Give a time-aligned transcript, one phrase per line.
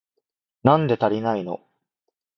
[0.63, 1.63] なんで足りないの？